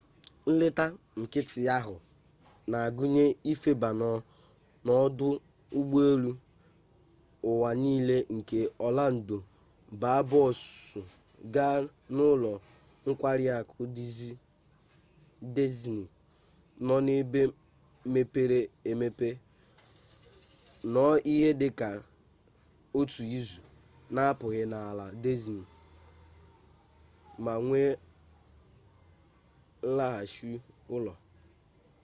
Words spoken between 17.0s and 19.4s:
n'ebe mepere emepe